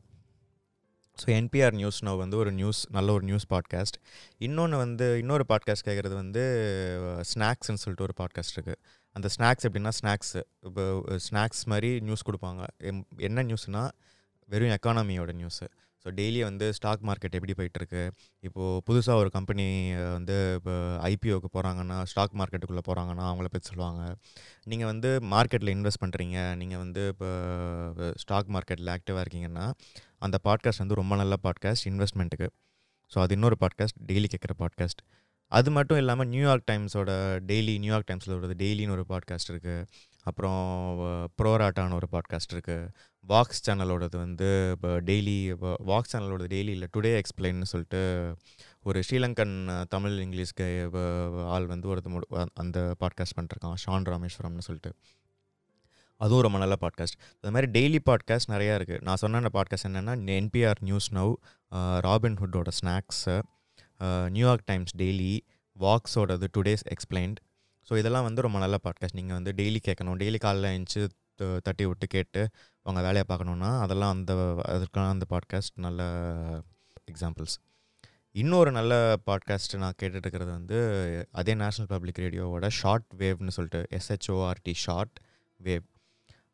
ஸோ 1.18 1.26
என்பிஆர் 1.26 1.74
நியூஸ் 1.74 2.04
நோ 2.04 2.14
வந்து 2.14 2.36
ஒரு 2.36 2.52
நியூஸ் 2.52 2.86
நல்ல 2.90 3.12
ஒரு 3.12 3.24
நியூஸ் 3.24 3.46
பாட்காஸ்ட் 3.52 3.96
இன்னொன்று 4.38 4.76
வந்து 4.76 5.18
இன்னொரு 5.18 5.44
பாட்காஸ்ட் 5.48 5.86
கேட்குறது 5.86 6.14
வந்து 6.14 6.42
ஸ்நாக்ஸ்ன்னு 7.20 7.82
சொல்லிட்டு 7.84 8.02
ஒரு 8.02 8.14
பாட்காஸ்ட் 8.20 8.56
இருக்குது 8.56 8.80
அந்த 9.16 9.28
ஸ்நாக்ஸ் 9.38 9.66
எப்படின்னா 9.68 9.92
ஸ்நாக்ஸு 10.02 10.42
இப்போ 10.62 11.02
ஸ்நாக்ஸ் 11.30 11.64
மாதிரி 11.64 12.00
நியூஸ் 12.00 12.26
கொடுப்பாங்க. 12.28 12.66
என்ன 13.16 13.42
நியூஸ்னால் 13.42 13.90
வெறும் 14.48 14.74
எக்கானமியோட 14.76 15.32
நியூஸு 15.32 15.66
ஸோ 16.06 16.10
டெய்லி 16.14 16.42
வந்து 16.42 16.72
ஸ்டாக் 16.72 17.00
மார்க்கெட் 17.02 17.36
எப்படி 17.38 17.52
போயிட்டுருக்கு? 17.52 18.02
இப்போது 18.40 18.82
புதுசாக 18.88 19.14
ஒரு 19.14 19.30
கம்பெனி 19.30 19.64
வந்து 20.12 20.54
இப்போ 20.56 20.74
ஐபிஓக்கு 21.08 21.48
போகிறாங்கன்னா 21.54 22.02
ஸ்டாக் 22.02 22.34
மார்க்கெட்டுக்குள்ளே 22.34 22.84
போகிறாங்கன்னா 22.88 23.24
அவங்கள 23.30 23.48
பற்றி 23.50 23.68
சொல்லுவாங்க. 23.68 24.02
நீங்கள் 24.64 24.86
வந்து 24.86 25.10
மார்க்கெட்டில் 25.30 25.72
இன்வெஸ்ட் 25.76 26.02
பண்ணுறீங்க 26.04 26.54
நீங்கள் 26.56 26.78
வந்து 26.78 27.08
இப்போ 27.08 27.30
ஸ்டாக் 28.16 28.48
மார்க்கெட்டில் 28.48 28.92
ஆக்டிவாக 28.96 29.24
இருக்கீங்கன்னா 29.24 29.66
அந்த 30.18 30.38
பாட்காஸ்ட் 30.44 30.78
வந்து 30.78 30.94
ரொம்ப 30.94 31.16
நல்ல 31.16 31.36
பாட்காஸ்ட் 31.42 31.86
இன்வெஸ்ட்மெண்ட்டுக்கு 31.86 32.48
ஸோ 33.12 33.18
அது 33.18 33.34
இன்னொரு 33.34 33.56
பாட்காஸ்ட் 33.60 33.98
டெய்லி 34.06 34.30
கேட்குற 34.30 34.54
பாட்காஸ்ட் 34.58 35.02
அது 35.52 35.70
மட்டும் 35.70 35.98
இல்லாமல் 35.98 36.28
நியூயார்க் 36.28 36.68
டைம்ஸோட 36.70 37.10
டெய்லி 37.46 37.78
நியூயார்க் 37.78 38.08
டைம்ஸில் 38.10 38.34
ஒரு 38.40 38.54
டெய்லின்னு 38.54 38.90
ஒரு 38.90 39.04
பாட்காஸ்ட் 39.08 39.50
இருக்குது 39.52 39.86
அப்புறம் 40.26 40.98
ப்ரோராட்டான 41.42 41.94
ஒரு 41.94 42.08
பாட்காஸ்ட் 42.12 42.52
இருக்குது 42.52 42.88
வாக்ஸ் 43.28 43.62
சேனலோடது 43.66 44.16
வந்து 44.16 44.70
இப்போ 44.72 45.00
டெய்லி 45.00 45.36
வாக்ஸ் 45.86 46.16
சேனலோட 46.16 46.44
டெய்லி 46.46 46.68
இல்லை 46.68 46.88
டுடே 46.96 47.20
எக்ஸ்பிளைன்னு 47.20 47.62
சொல்லிட்டு 47.62 48.00
ஒரு 48.82 49.02
ஸ்ரீலங்கன் 49.10 49.84
தமிழ் 49.88 50.18
இங்கிலீஷ்க்கு 50.18 50.66
ஆள் 51.44 51.66
வந்து 51.66 51.88
ஒரு 51.88 52.02
அந்த 52.54 52.94
பாட்காஸ்ட் 53.00 53.38
பண்ணிருக்கான் 53.40 53.74
ஷான் 53.86 54.06
ராமேஸ்வரம்னு 54.06 54.58
சொல்லிட்டு. 54.58 54.92
அதுவும் 56.16 56.42
ரொம்ப 56.42 56.58
நல்ல 56.58 56.76
பாட்காஸ்ட் 56.80 57.18
அது 57.40 57.50
மாதிரி 57.52 57.80
டெய்லி 57.80 57.98
பாட்காஸ்ட் 58.10 58.50
நிறையா 58.50 58.76
இருக்குது 58.76 59.00
நான் 59.00 59.16
சொன்ன 59.16 59.36
அந்த 59.36 59.50
பாட்காஸ்ட் 59.52 59.86
என்னென்னா 59.86 60.14
NPR 60.30 60.76
news 60.80 61.14
now 61.14 61.34
Robin 62.00 62.36
ஹுட்டோட 62.38 62.68
snacks 62.80 63.42
New York 64.28 64.64
Times 64.64 64.96
daily 64.96 65.40
வாக்ஸோடது 65.80 66.46
today's 66.58 66.84
explained 66.84 67.36
so 67.90 67.98
இதெல்லாம் 67.98 68.22
வந்து 68.22 68.42
ரொம்ப 68.42 68.58
நல்ல 68.58 68.78
பாட்காஸ்ட் 68.84 69.14
நீங்கள் 69.14 69.34
வந்து 69.34 69.52
டெய்லி 69.52 69.78
கேட்கணும். 69.86 70.16
டெய்லி 70.16 70.38
காலைல 70.44 70.70
எழுந்துச்சு 70.72 71.08
தட்டி 71.62 71.86
விட்டு 71.86 72.06
கேட்டு 72.06 72.48
உங்கள் 72.82 73.02
வேலையை 73.02 73.24
பார்க்கணுன்னா 73.28 73.80
அதெல்லாம் 73.80 74.10
அந்த 74.10 74.32
அதுக்கான 74.68 75.08
அந்த 75.08 75.24
பாட்காஸ்ட் 75.30 75.74
நல்ல 75.74 76.02
எக்ஸாம்பிள்ஸ் 77.10 77.56
இன்னொரு 78.30 78.72
நல்ல 78.72 79.16
பாட்காஸ்ட் 79.26 79.76
நான் 79.76 79.98
கேட்டுட்ருக்கிறது 80.02 80.50
வந்து 80.50 80.78
அதே 81.32 81.54
நேஷ்னல் 81.54 81.86
பப்ளிக் 81.86 82.18
ரேடியோவோட 82.18 82.68
ஷார்ட் 82.68 83.04
வேவ்னு 83.18 83.48
சொல்லிட்டு 83.48 83.98
S H O R T 83.98 84.74
short 84.74 85.20
wave 85.62 85.84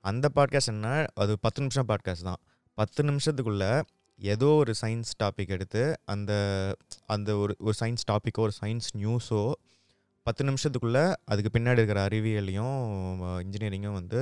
அந்த 0.01 0.29
பாட்காஸ்ட் 0.35 0.67
என்ன 0.67 1.07
அது 1.15 1.39
பத்து 1.39 1.61
நிமிஷம் 1.61 1.89
பாட்காஸ்ட் 1.89 2.23
தான். 2.23 2.41
பத்து 2.75 3.03
நிமிஷத்துக்குள்ளே 3.03 3.83
ஏதோ 4.17 4.47
ஒரு 4.47 4.75
சயின்ஸ் 4.81 5.11
டாபிக் 5.23 5.49
எடுத்து 5.49 6.01
அந்த 6.05 6.33
அந்த 7.07 7.37
ஒரு 7.37 7.57
ஒரு 7.59 7.75
சயின்ஸ் 7.81 8.05
டாப்பிக்கோ 8.11 8.39
ஒரு 8.39 8.53
சயின்ஸ் 8.61 8.89
நியூஸோ 8.97 9.53
பத்து 10.27 10.43
நிமிஷத்துக்குள்ளே 10.45 11.05
அதுக்கு 11.25 11.51
பின்னாடி 11.55 11.81
இருக்கிற 11.81 12.01
அறிவியலையும் 12.09 12.77
இன்ஜினியரிங்கும் 13.45 13.97
வந்து 13.99 14.19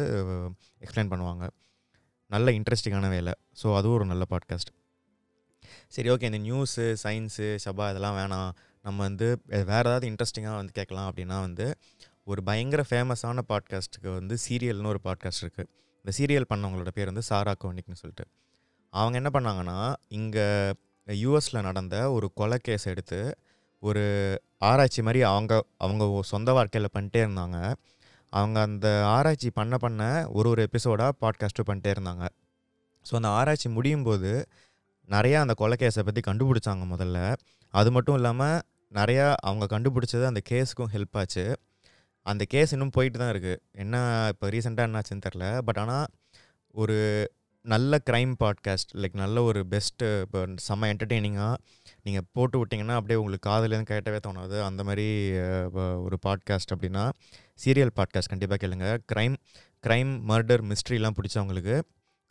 எக்ஸ்பிளைன் 0.85 1.11
பண்ணுவாங்க. 1.13 1.45
நல்ல 2.31 2.51
இன்ட்ரெஸ்டிங்கான 2.59 3.09
வேலை. 3.09 3.33
ஸோ 3.61 3.67
அதுவும் 3.79 3.97
ஒரு 3.99 4.05
நல்ல 4.05 4.25
பாட்காஸ்ட் 4.31 4.71
சரி 5.89 6.09
ஓகே 6.11 6.29
இந்த 6.31 6.41
நியூஸு 6.47 6.85
சயின்ஸு 7.03 7.49
சபா 7.65 7.87
இதெல்லாம் 7.93 8.17
வேணாம். 8.21 8.51
நம்ம 8.85 8.99
வந்து 9.03 9.27
வேறு 9.47 9.89
ஏதாவது 9.89 10.07
இன்ட்ரெஸ்டிங்காக 10.11 10.57
வந்து 10.61 10.73
கேட்கலாம் 10.73 11.09
அப்படின்னா 11.11 11.39
வந்து 11.41 11.67
ஒரு 12.25 12.41
பயங்கர 12.43 12.83
ஃபேமஸான 12.91 13.43
பாட்காஸ்ட்டுக்கு 13.53 14.11
வந்து 14.19 14.37
சீரியல்னு 14.45 14.93
ஒரு 14.95 15.01
பாட்காஸ்ட் 15.05 15.43
இருக்குது 15.45 15.69
இந்த 16.05 16.13
சீரியல் 16.19 16.51
பண்ணவங்களோட 16.53 16.91
பேர் 16.99 17.11
வந்து 17.13 17.25
சாரா 17.31 17.53
கோனிக்னு 17.65 17.99
சொல்லிட்டு. 18.03 18.25
அவங்க 18.93 19.17
என்ன 19.23 19.31
பண்ணாங்கன்னா 19.33 19.79
இங்கே 20.19 20.47
யூஎஸில் 21.07 21.65
நடந்த 21.69 21.97
ஒரு 22.13 22.27
கொலை 22.33 22.59
கேஸ் 22.63 22.87
எடுத்து 22.87 23.19
ஒரு 23.83 24.05
ஆராய்ச்சி 24.59 25.03
மாதிரி 25.03 25.21
அவங்க 25.23 25.55
அவங்க 25.79 26.05
சொந்த 26.33 26.53
வாழ்க்கையில் 26.53 26.95
பண்ணிட்டே 26.95 27.21
இருந்தாங்க. 27.27 27.59
அவங்க 28.33 28.61
அந்த 28.61 28.89
ஆராய்ச்சி 29.07 29.51
பண்ண 29.51 29.77
பண்ண 29.77 30.03
ஒரு 30.29 30.49
ஒரு 30.49 30.69
எபிசோடாக 30.69 31.13
பாட்காஸ்ட்டு 31.23 31.67
பண்ணிட்டே 31.69 31.93
இருந்தாங்க. 31.97 32.25
ஸோ 33.07 33.15
அந்த 33.15 33.29
ஆராய்ச்சி 33.29 33.69
முடியும் 33.69 34.03
போது 34.03 34.33
நிறையா 35.09 35.39
அந்த 35.41 35.55
கொலை 35.55 35.77
கேஸை 35.81 36.03
பற்றி 36.09 36.23
கண்டுபிடிச்சாங்க 36.31 36.85
முதல்ல. 36.95 37.19
அது 37.75 37.91
மட்டும் 37.91 38.15
இல்லாமல் 38.15 38.59
நிறையா 38.93 39.27
அவங்க 39.49 39.65
கண்டுபிடிச்சது 39.77 40.25
அந்த 40.25 40.41
கேஸுக்கும் 40.51 40.93
ஹெல்ப் 40.95 41.19
ஆச்சு. 41.21 41.45
அந்த 42.27 42.45
கேஸ் 42.45 42.73
இன்னும் 42.73 42.95
போயிட்டு 42.97 43.19
தான் 43.19 43.33
இருக்குது 43.35 43.61
என்ன 43.73 43.97
இப்போ 44.33 44.47
ரீசெண்டாக 44.51 44.89
என்னாச்சுன்னு 44.89 45.25
தெரில 45.29 45.45
பட் 45.63 45.79
ஆனால் 45.79 46.07
ஒரு 46.75 46.97
நல்ல 47.65 47.99
க்ரைம் 48.09 48.33
பாட்காஸ்ட் 48.43 48.93
லைக் 49.01 49.17
நல்ல 49.23 49.43
ஒரு 49.49 49.61
பெஸ்ட்டு 49.73 50.07
இப்போ 50.25 50.41
செம்ம 50.67 50.89
என்டர்டெய்னிங்காக 50.93 51.55
நீங்கள் 52.07 52.27
போட்டு 52.33 52.59
விட்டிங்கன்னா 52.61 52.95
அப்படியே 52.99 53.19
உங்களுக்கு 53.21 53.49
காதுலேருந்து 53.49 53.91
கேட்டவே 53.93 54.19
தோணாது. 54.27 54.57
அந்த 54.69 54.81
மாதிரி 54.85 55.07
ஒரு 56.07 56.19
பாட்காஸ்ட் 56.27 56.73
அப்படின்னா 56.75 57.05
சீரியல் 57.65 57.95
பாட்காஸ்ட் 57.99 58.33
கண்டிப்பாக 58.33 58.61
கேளுங்க. 58.63 58.87
க்ரைம் 59.13 59.37
க்ரைம் 59.85 60.13
மர்டர் 60.31 60.65
மிஸ்ட்ரிலாம் 60.71 61.17
பிடிச்சவங்களுக்கு 61.19 61.77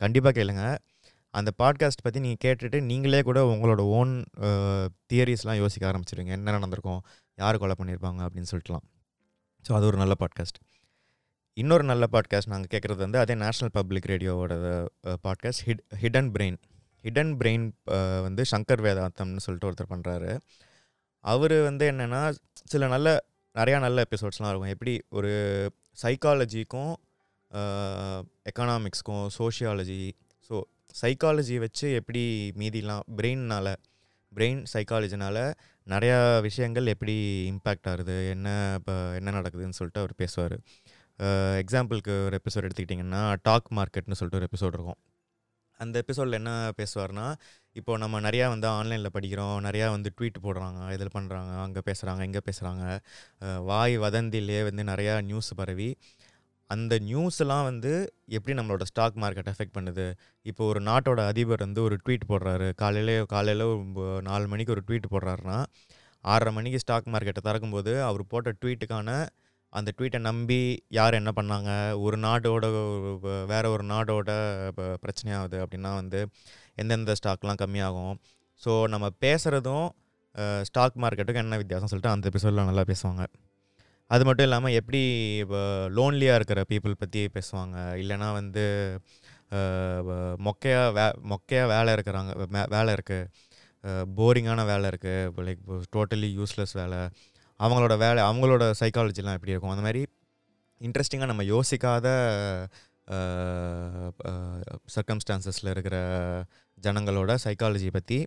கண்டிப்பாக 0.00 0.34
கேளுங்க. 0.40 0.64
அந்த 1.34 1.50
பாட்காஸ்ட் 1.62 2.04
பற்றி 2.04 2.20
நீங்கள் 2.20 2.42
கேட்டுட்டு 2.44 2.78
நீங்களே 2.90 3.22
கூட 3.28 3.40
உங்களோட 3.52 3.80
ஓன் 3.98 4.14
தியரிஸ்லாம் 5.12 5.60
யோசிக்க 5.62 5.84
ஆரம்பிச்சிடுங்க 5.90 6.32
என்ன 6.38 6.56
நடந்திருக்கும் 6.56 7.02
யார் 7.38 7.60
கொலை 7.62 7.76
பண்ணியிருப்பாங்க 7.80 8.20
அப்படின்னு 8.26 8.50
சொல்லிட்டுலாம். 8.52 8.86
ஸோ 9.64 9.70
அது 9.76 9.86
ஒரு 9.90 9.98
நல்ல 10.02 10.14
பாட்காஸ்ட் 10.20 10.58
இன்னொரு 11.54 11.82
நல்ல 11.82 12.06
பாட்காஸ்ட் 12.12 12.46
நாங்கள் 12.46 12.72
கேட்குறது 12.72 12.96
வந்து 12.96 13.18
அதே 13.18 13.34
national 13.34 13.72
public 13.72 14.04
ரேடியோவோட 14.04 14.54
podcast 15.04 15.62
hit 15.66 15.82
hidden 16.00 16.30
brain 16.30 16.58
hidden 17.02 17.32
brain 17.36 17.72
வந்து 18.22 18.42
சங்கர் 18.50 18.82
வேதாந்தம்னு 18.82 19.36
சொல்லிட்டு 19.36 19.70
ஒருத்தர் 19.70 19.92
பண்ணுறாரு 19.94 20.38
அவர் 21.24 21.62
வந்து 21.62 21.90
என்னென்னா 21.90 22.34
சில 22.64 22.86
நல்ல 22.86 23.24
நிறையா 23.54 23.78
நல்ல 23.80 24.02
எபிசோட்ஸ்லாம் 24.02 24.48
இருக்கும். 24.48 24.68
எப்படி 24.68 25.02
ஒரு 25.08 25.32
சைக்காலஜிக்கும் 26.02 26.92
எக்கனாமிக்ஸ்க்கும் 28.50 29.26
சோஷியாலஜி 29.38 30.12
ஸோ 30.50 30.62
சைக்காலஜி 31.02 31.58
வச்சு 31.58 31.92
எப்படி 31.92 32.52
மீதிலாம் 32.56 33.02
பிரெயின்னால் 33.16 33.72
பிரெயின் 34.36 34.62
சைக்காலஜினால் 34.72 35.52
நிறையா 35.86 36.40
விஷயங்கள் 36.40 36.86
எப்படி 36.86 37.14
இம்பேக்ட் 37.50 37.88
ஆகுது 37.90 38.28
என்ன 38.28 38.74
இப்போ 38.78 39.14
என்ன 39.14 39.30
நடக்குதுன்னு 39.30 39.78
சொல்லிட்டு 39.78 40.00
அவர் 40.00 40.14
பேசுவார். 40.16 40.56
எக்ஸாம்பிளுக்கு 41.62 42.12
ஒரு 42.26 42.36
எபிசோட் 42.40 42.66
எடுத்துக்கிட்டிங்கன்னா 42.66 43.22
டாக் 43.48 43.68
மார்க்கெட்னு 43.78 44.18
சொல்லிட்டு 44.18 44.40
ஒரு 44.40 44.48
எபிசோட் 44.50 44.76
இருக்கும். 44.76 45.00
அந்த 45.80 45.96
எபிசோடில் 46.02 46.38
என்ன 46.38 46.52
பேசுவார்னா 46.78 47.26
இப்போ 47.76 47.92
நம்ம 48.02 48.16
நிறையா 48.26 48.46
வந்து 48.54 48.66
ஆன்லைனில் 48.78 49.14
படிக்கிறோம் 49.16 49.56
நிறையா 49.66 49.86
வந்து 49.96 50.10
ட்வீட் 50.16 50.38
போடுறாங்க 50.46 50.80
இதில் 50.96 51.14
பண்ணுறாங்க 51.16 51.52
அங்கே 51.64 51.82
பேசுகிறாங்க 51.88 52.22
இங்கே 52.28 52.42
பேசுகிறாங்க 52.48 52.84
வாய் 53.70 53.94
வதந்திலே 54.04 54.58
வந்து 54.68 54.84
நிறையா 54.92 55.14
நியூஸ் 55.28 55.50
பரவி 55.60 55.90
அந்த 56.70 56.94
நியூஸ்லாம் 57.06 57.64
வந்து 57.68 57.92
எப்படி 58.36 58.54
நம்மளோட 58.58 58.84
ஸ்டாக் 58.90 59.16
மார்க்கெட் 59.22 59.50
எஃபெக்ட் 59.52 59.76
பண்ணுது? 59.78 60.04
இப்போ 60.46 60.62
ஒரு 60.72 60.80
நாட்டோட 60.88 61.20
அதிபர் 61.30 61.64
வந்து 61.66 61.80
ஒரு 61.86 61.96
ட்வீட் 62.04 62.28
போடுறாரு. 62.28 62.68
காலையில 62.82 63.16
காலையில் 63.34 63.64
நாலு 64.28 64.46
மணிக்கு 64.52 64.74
ஒரு 64.76 64.84
ட்வீட் 64.88 65.12
போடுறாருன்னா 65.14 65.58
ஆறரை 66.24 66.52
மணிக்கு 66.58 66.82
ஸ்டாக் 66.84 67.10
மார்க்கெட்டை 67.14 67.42
திறக்கும்போது 67.48 67.94
அவர் 68.08 68.22
போட்ட 68.32 68.52
ட்வீட்டுக்கான 68.60 69.10
அந்த 69.78 69.90
ட்வீட்டை 69.96 70.18
நம்பி 70.28 70.60
யார் 70.98 71.18
என்ன 71.18 71.30
பண்ணாங்க? 71.38 71.70
ஒரு 72.04 72.16
நாட்டோட 72.24 72.66
வேற 73.52 73.64
ஒரு 73.74 73.84
நாடோட 73.92 74.30
பிரச்சனையாகுது 75.04 75.58
அப்படின்னா 75.64 75.92
வந்து 76.00 76.20
எந்தெந்த 76.82 77.14
ஸ்டாக்லாம் 77.20 77.60
கம்மியாகும். 77.62 78.14
ஸோ 78.62 78.72
நம்ம 78.94 79.06
பேசுகிறதும் 79.24 79.86
ஸ்டாக் 80.68 80.98
மார்க்கெட்டுக்கும் 81.02 81.44
என்ன 81.46 81.58
வித்தியாசம் 81.62 81.90
சொல்லிட்டு 81.92 82.14
அந்த 82.14 82.26
எபிசோடில் 82.32 82.68
நல்லா 82.70 82.84
பேசுவாங்க. 82.90 83.22
அது 84.14 84.22
மட்டும் 84.26 84.46
இல்லாமல் 84.48 84.76
எப்படி 84.80 85.00
இப்போ 85.42 85.60
லோன்லியாக 85.96 86.38
இருக்கிற 86.38 86.60
பீப்புள் 86.70 87.00
பற்றி 87.02 87.20
பேசுவாங்க? 87.36 87.76
இல்லைன்னா 88.02 88.28
வந்து 88.40 88.64
மொக்கையாக 90.46 90.88
வே 90.96 91.04
மொக்கையாக 91.32 91.70
வேலை 91.74 91.90
இருக்கிறாங்க 91.96 92.32
வேலை 92.74 92.90
இருக்குது 92.96 94.06
போரிங்கான 94.18 94.64
வேலை 94.70 94.86
இருக்குது 94.92 95.44
லைக் 95.46 95.62
டோட்டலி 95.94 96.28
யூஸ்லெஸ் 96.38 96.74
வேலை. 96.80 97.00
அவங்களோட 97.64 97.94
வேலை 98.04 98.20
அவங்களோட 98.22 98.64
சைக்காலஜிலாம் 98.80 99.36
எப்படி 99.38 99.54
இருக்கும்? 99.54 99.74
அந்த 99.74 99.84
மாதிரி 99.86 100.02
இன்ட்ரெஸ்டிங்காக 100.80 101.30
நம்ம 101.32 101.44
யோசிக்காத 101.54 102.06
சர்க்கம்ஸ்டான்சஸில் 104.94 105.72
இருக்கிற 105.74 105.96
ஜனங்களோட 106.78 107.30
சைக்காலஜி 107.44 107.88
பற்றி 107.92 108.18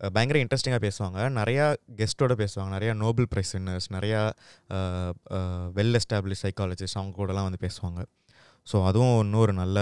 பயங்கர 0.00 0.36
இன்ட்ரெஸ்டிங்காக 0.44 0.80
பேசுவாங்க. 0.86 1.18
நிறையா 1.38 1.66
கெஸ்ட்டோட 1.98 2.34
பேசுவாங்க. 2.42 2.70
நிறையா 2.76 2.92
நோபல் 2.94 3.28
ப்ரைஸ் 3.34 3.52
வின்னர்ஸ் 3.56 3.88
நிறையா 3.96 4.20
வெல் 5.78 5.98
எஸ்டாப்ளிஷ் 6.00 6.42
சைக்காலஜிஸ்ட் 6.44 6.98
அவங்க 7.00 7.14
கூடலாம் 7.18 7.48
வந்து 7.48 7.62
பேசுவாங்க. 7.66 8.02
ஸோ 8.66 8.76
அதுவும் 8.86 9.18
இன்னொரு 9.20 9.52
நல்ல 9.52 9.78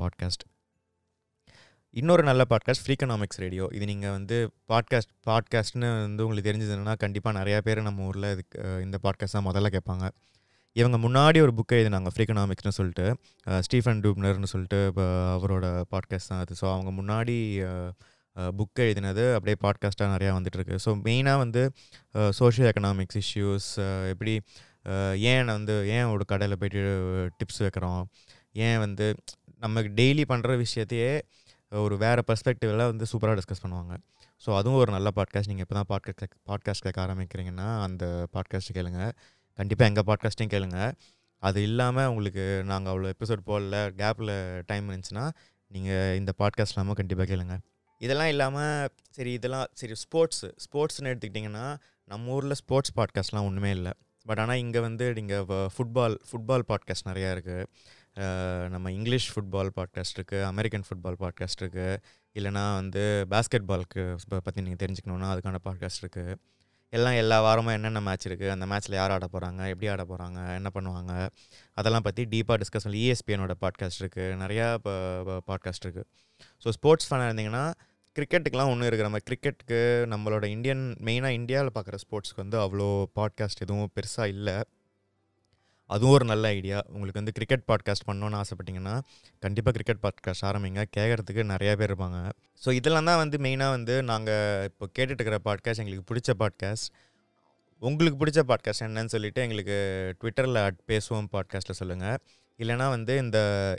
பாட்காஸ்ட் 0.00 0.44
இன்னொரு 1.98 2.22
நல்ல 2.22 2.42
பாட்காஸ்ட் 2.50 2.82
ஃப்ரீகனாமிக்ஸ் 2.84 3.40
ரேடியோ 3.42 3.64
இது 3.76 3.84
நீங்கள் 3.90 4.12
வந்து 4.16 4.36
பாட்காஸ்ட் 4.72 5.12
பாட்காஸ்ட்னு 5.28 5.88
வந்து 6.04 6.22
உங்களுக்கு 6.24 6.48
தெரிஞ்சதுன்னா 6.50 6.92
கண்டிப்பாக 6.96 7.34
நிறையா 7.38 7.58
பேர் 7.58 7.80
நம்ம 7.82 8.04
ஊரில் 8.08 8.26
இதுக்கு 8.34 8.58
இந்த 8.84 8.96
பாட்காஸ்ட் 9.04 9.36
தான் 9.36 9.46
முதல்ல 9.48 9.70
கேட்பாங்க. 9.76 10.04
இவங்க 10.76 10.96
முன்னாடி 11.06 11.38
ஒரு 11.46 11.52
புக்கை 11.58 11.78
எழுதினாங்க 11.78 12.10
ஃப்ரீகனாமிக்ஸ்னு 12.14 12.74
சொல்லிட்டு 12.78 13.06
ஸ்டீஃபன் 13.66 14.02
டூப்னர்னு 14.04 14.50
சொல்லிட்டு 14.52 14.78
இப்போ 14.90 15.06
அவரோட 15.36 15.66
பாட்காஸ்ட் 15.94 16.30
தான் 16.32 16.42
அது. 16.44 16.54
ஸோ 16.60 16.66
அவங்க 16.74 16.92
முன்னாடி 17.00 17.36
புக்கை 18.60 18.86
எழுதினது 18.88 19.24
அப்படியே 19.36 19.58
பாட்காஸ்ட்டாக 19.66 20.10
நிறையா 20.14 20.34
வந்துட்டுருக்கு. 20.38 20.78
ஸோ 20.84 20.92
மெயினாக 21.08 21.42
வந்து 21.44 21.64
சோஷியல் 22.40 22.70
எக்கனாமிக்ஸ் 22.72 23.20
இஷ்யூஸ் 23.22 23.68
எப்படி 24.12 24.34
ஏன் 25.32 25.52
வந்து 25.56 25.74
ஏன் 25.96 26.08
ஒரு 26.14 26.24
கடையில் 26.32 26.58
போயிட்டு 26.62 26.84
டிப்ஸ் 27.40 27.60
வைக்கிறோம்? 27.66 28.02
ஏன் 28.66 28.78
வந்து 28.78 29.08
நமக்கு 29.64 29.90
டெய்லி 29.98 30.24
பண்ணுற 30.28 30.52
விஷயத்தையே 30.64 31.12
ஒரு 31.72 31.96
வேறு 32.02 32.22
பர்ஸ்பெக்டிவில் 32.28 32.82
வந்து 32.90 33.04
சூப்பராக 33.10 33.34
டிஸ்கஸ் 33.38 33.62
பண்ணுவாங்க. 33.64 33.94
ஸோ 34.44 34.50
அதுவும் 34.58 34.78
ஒரு 34.82 34.90
நல்ல 34.96 35.08
பாட்காஸ்ட் 35.18 35.50
நீங்கள் 35.50 35.64
இப்போ 35.66 35.76
தான் 35.78 35.88
பாட்காஸ்ட் 35.92 36.34
பாட்காஸ்ட் 36.50 36.84
கேட்க 36.86 36.98
ஆரம்பிக்கிறீங்கன்னா 37.06 37.68
அந்த 37.86 38.04
பாட்காஸ்ட்டு 38.34 38.74
கேளுங்க. 38.78 39.00
கண்டிப்பாக 39.58 39.90
எங்கள் 39.90 40.06
பாட்காஸ்ட்டையும் 40.10 40.52
கேளுங்க. 40.54 40.78
அது 41.42 41.58
இல்லாமல் 41.68 42.08
உங்களுக்கு 42.12 42.44
நாங்கள் 42.70 42.92
அவ்வளோ 42.92 43.10
எபிசோட் 43.14 43.42
போடல 43.50 43.76
கேப்பில் 44.00 44.34
டைம் 44.70 44.88
இருந்துச்சுன்னா 44.90 45.26
நீங்கள் 45.70 46.16
இந்த 46.20 46.32
பாட்காஸ்ட் 46.40 46.74
இல்லாமல் 46.74 46.98
கண்டிப்பாக 47.00 47.28
கேளுங்க. 47.32 47.56
இதெல்லாம் 48.00 48.30
இல்லாமல் 48.34 48.88
சரி 49.16 49.32
இதெல்லாம் 49.38 49.66
சரி 49.80 49.96
ஸ்போர்ட்ஸு 50.04 50.48
ஸ்போர்ட்ஸ்னு 50.64 51.10
எடுத்துக்கிட்டிங்கன்னா 51.12 51.66
நம்ம 52.10 52.32
ஊரில் 52.36 52.58
ஸ்போர்ட்ஸ் 52.62 52.94
பாட்காஸ்ட்லாம் 52.98 53.48
ஒன்றுமே 53.50 53.70
இல்லை. 53.78 53.92
பட் 54.26 54.40
ஆனால் 54.42 54.60
இங்கே 54.64 54.80
வந்து 54.86 55.06
நீங்கள் 55.18 55.68
ஃபுட்பால் 55.74 56.16
ஃபுட்பால் 56.28 56.64
பாட்காஸ்ட் 56.70 57.08
நிறையா 57.10 57.30
இருக்குது 57.36 57.64
நம்ம 58.68 58.90
இங்கிலீஷ் 58.90 59.32
ஃபுட்பால் 59.34 59.70
பாட்காஸ்ட் 59.76 60.18
இருக்குது 60.18 60.44
அமெரிக்கன் 60.44 60.84
ஃபுட்பால் 60.88 61.18
பாட்காஸ்ட் 61.20 61.62
இருக்குது 61.62 61.96
இல்லைனா 62.34 62.74
வந்து 62.74 63.26
பேஸ்கெட் 63.30 63.68
பால்க்கு 63.68 64.16
பற்றி 64.28 64.62
நீங்கள் 64.62 64.86
தெரிஞ்சுக்கணுன்னா 64.86 65.28
அதுக்கான 65.34 65.60
பாட்காஸ்ட் 65.64 66.02
இருக்குது 66.04 66.34
எல்லாம் 66.90 67.14
எல்லா 67.14 67.40
வாரமும் 67.40 67.72
என்னென்ன 67.72 68.00
மேட்ச் 68.00 68.28
இருக்குது 68.28 68.48
அந்த 68.48 68.66
மேட்ச்சில் 68.66 68.92
யார் 68.92 69.10
ஆட 69.10 69.26
போகிறாங்க 69.32 69.68
எப்படி 69.68 69.88
ஆட 69.88 70.02
போகிறாங்க 70.02 70.54
என்ன 70.54 70.70
பண்ணுவாங்க 70.74 71.28
அதெல்லாம் 71.74 72.02
பற்றி 72.02 72.24
டீப்பாக 72.24 72.56
டிஸ்கஸ் 72.56 72.82
பண்ணி 72.82 73.12
இஎஸ்பிஎனோட 73.12 73.50
பாட்காஸ்ட் 73.60 74.02
இருக்குது 74.02 74.36
நிறையா 74.36 74.78
பாட்காஸ்ட் 75.46 75.86
இருக்குது 75.86 76.08
ஸோ 76.64 76.68
ஸ்போர்ட்ஸ் 76.68 77.08
ஃபேனாக 77.10 77.28
இருந்தீங்கன்னா 77.30 77.72
கிரிக்கெட்டுக்கெலாம் 78.16 78.70
ஒன்றும் 78.70 78.86
இருக்கிற 78.86 79.08
மாதிரி 79.08 79.26
கிரிக்கெட்டுக்கு 79.30 80.06
நம்மளோட 80.06 80.44
இந்தியன் 80.44 80.96
மெயினாக 81.04 81.30
இந்தியாவில் 81.30 81.70
பார்க்குற 81.74 81.94
ஸ்போர்ட்ஸ்க்கு 81.94 82.36
வந்து 82.36 82.58
அவ்வளோ 82.58 83.04
பாட்காஸ்ட் 83.14 83.60
எதுவும் 83.60 83.90
பெருசாக 84.00 84.26
இல்லை. 84.26 84.62
அதுவும் 85.94 86.14
ஒரு 86.16 86.26
நல்ல 86.30 86.44
ஐடியா. 86.56 86.78
உங்களுக்கு 86.94 87.20
வந்து 87.20 87.34
கிரிக்கெட் 87.36 87.64
பாட்காஸ்ட் 87.70 88.06
பண்ணணுன்னு 88.08 88.38
ஆசைப்பட்டீங்கன்னா 88.40 88.94
கண்டிப்பாக 89.44 89.72
கிரிக்கெட் 89.76 90.02
பாட்காஸ்ட் 90.04 90.44
ஆரம்பிங்க. 90.50 90.82
கேட்குறதுக்கு 90.96 91.44
நிறையா 91.52 91.72
பேர் 91.80 91.90
இருப்பாங்க. 91.90 92.18
ஸோ 92.64 92.68
இதெல்லாம் 92.78 93.08
தான் 93.10 93.20
வந்து 93.22 93.38
மெயினாக 93.46 93.76
வந்து 93.76 93.96
நாங்கள் 94.10 94.66
இப்போ 94.70 94.86
கேட்டுட்டு 94.96 95.20
இருக்கிற 95.20 95.38
பாட்காஸ்ட் 95.48 95.82
எங்களுக்கு 95.84 96.08
பிடிச்ச 96.10 96.34
பாட்காஸ்ட் 96.42 96.88
உங்களுக்கு 97.82 98.18
பிடிச்ச 98.22 98.40
பாட்காஸ்ட் 98.50 98.86
என்னன்னு 98.86 99.12
சொல்லிட்டு 99.14 99.42
எங்களுக்கு 99.46 99.76
ட்விட்டரில் 100.20 100.60
அட் 100.64 100.80
பேசுவோம் 100.92 101.28
பாட்காஸ்ட்டில் 101.34 101.78
சொல்லுங்கள் 101.82 102.18
இல்லைனா 102.58 102.86
வந்து 102.96 103.12
இந்த 103.24 103.38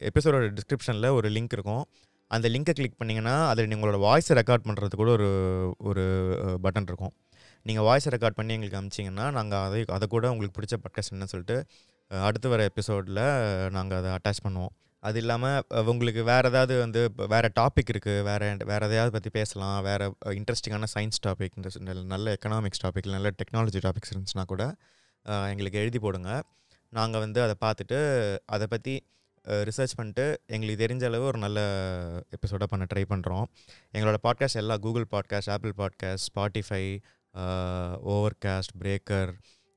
எபிசோடோட 0.10 0.46
டிஸ்கிரிப்ஷனில் 0.60 1.10
ஒரு 1.18 1.28
லிங்க் 1.36 1.56
இருக்கும். 1.58 1.84
அந்த 2.32 2.48
லிங்கை 2.54 2.74
கிளிக் 2.78 3.00
பண்ணிங்கன்னா 3.00 3.36
அதில் 3.50 3.76
உங்களோட 3.78 3.98
வாய்ஸை 4.08 4.36
ரெக்கார்ட் 4.40 4.66
பண்ணுறது 4.68 4.96
கூட 5.02 5.12
ஒரு 5.18 5.30
ஒரு 5.90 6.04
பட்டன் 6.66 6.88
இருக்கும். 6.90 7.14
நீங்கள் 7.66 7.86
வாய்ஸை 7.88 8.12
ரெக்கார்ட் 8.14 8.38
பண்ணி 8.38 8.54
எங்களுக்கு 8.58 8.80
அமிச்சிங்கன்னா 8.80 9.26
நாங்கள் 9.38 9.64
அதை 9.66 9.80
அதை 9.96 10.06
கூட 10.14 10.26
உங்களுக்கு 10.34 10.56
பிடிச்ச 10.60 10.78
பாட்காஸ்ட் 10.84 11.12
என்னன்னு 11.14 11.34
சொல்லிட்டு 11.34 11.58
அடுத்து 12.28 12.48
வர 12.50 12.62
எபிசோடில் 12.64 13.20
நாங்கள் 13.70 13.98
அதை 13.98 14.10
அட்டாச் 14.12 14.44
பண்ணுவோம். 14.46 14.74
அது 15.04 15.18
இல்லாமல் 15.20 15.64
உங்களுக்கு 15.92 16.22
வேறு 16.24 16.50
ஏதாவது 16.50 16.74
வந்து 16.80 17.02
வேறு 17.34 17.50
டாபிக் 17.60 17.92
இருக்குது 17.94 18.24
வேறு 18.24 18.48
வேறு 18.66 18.86
எதையாவது 18.86 19.12
பற்றி 19.12 19.30
பேசலாம் 19.30 19.78
வேறு 19.84 20.08
இன்ட்ரெஸ்டிங்கான 20.40 20.90
சயின்ஸ் 20.96 21.22
டாபிக் 21.28 22.04
நல்ல 22.14 22.36
எக்கனாமிக்ஸ் 22.38 22.84
டாபிக் 22.84 23.10
நல்ல 23.12 23.32
டெக்னாலஜி 23.40 23.82
டாபிக்ஸ் 23.86 24.12
இருந்துச்சுன்னா 24.14 24.46
கூட 24.46 24.66
எங்களுக்கு 25.54 25.80
எழுதி 25.80 26.00
போடுங்க. 26.00 26.32
நாங்கள் 26.94 27.20
வந்து 27.20 27.40
அதை 27.42 27.56
பார்த்துட்டு 27.66 28.00
அதை 28.46 28.68
பற்றி 28.68 28.94
ரிசர்ச் 29.68 29.96
பண்ணிட்டு 29.96 30.26
எங்களுக்கு 30.46 30.82
தெரிஞ்ச 30.84 31.04
அளவு 31.06 31.26
ஒரு 31.26 31.40
நல்ல 31.40 31.60
எபிசோடாக 32.36 32.68
பண்ண 32.68 32.86
ட்ரை 32.94 33.04
பண்ணுறோம் 33.10 33.46
எங்களோட 33.94 34.18
பாட்காஸ்ட் 34.24 34.62
எல்லாம் 34.64 34.80
Google 34.80 35.08
podcast 35.12 35.52
Apple 35.52 35.74
podcast 35.78 36.28
Spotify 36.30 36.84
Overcast 38.46 38.76
Breaker 38.80 39.32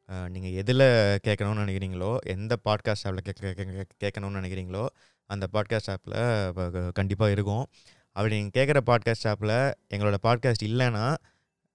நீங்கள் 0.09 0.55
எதில் 0.61 0.85
கேட்கணும்னு 1.27 1.63
நினைக்கிறீங்களோ 1.65 2.11
எந்த 2.35 2.57
பாட்காஸ்ட் 2.65 3.07
ஆப்பில் 3.09 3.27
கேட்க 3.29 3.87
கேட்கணும்னு 4.05 4.39
நினைக்கிறீங்களோ 4.41 4.87
அந்த 5.31 5.45
பாட்காஸ்ட் 5.53 5.91
ஆப்பில் 5.95 6.91
கண்டிப்பாக 6.93 7.31
இருக்கும். 7.33 7.65
அப்படி 8.17 8.35
நீங்கள் 8.39 8.57
கேட்குற 8.59 8.81
பாட்காஸ்ட் 8.91 9.29
ஆப்பில் 9.31 9.57
எங்களோட 9.95 10.19
பாட்காஸ்ட் 10.27 10.67
இல்லைன்னா 10.69 11.07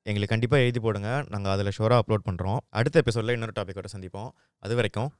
எங்களுக்கு 0.03 0.33
கண்டிப்பாக 0.33 0.63
எழுதி 0.63 0.79
போடுங்க. 0.79 1.09
நாங்கள் 1.29 1.51
அதில் 1.51 1.75
ஷோராக 1.77 2.01
அப்லோட் 2.03 2.27
பண்ணுறோம் 2.29 2.59
அடுத்த 2.69 3.01
எபிசோடில் 3.03 3.35
இன்னொரு 3.37 3.55
டாப்பிக்கோட 3.59 3.89
சந்திப்போம். 3.95 4.29
அது 4.63 4.75
வரைக்கும். 4.75 5.11